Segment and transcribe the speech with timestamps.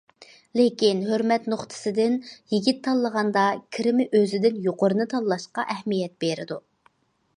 [0.59, 2.15] لېكىن ھۆرمەت نۇقتىسىدىن
[2.55, 3.43] يىگىت تاللىغاندا
[3.77, 6.63] كىرىمى ئۆزىدىن يۇقىرىنى تاللاشقا ئەھمىيەت بېرىدۇ.